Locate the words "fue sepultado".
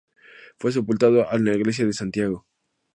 0.57-1.31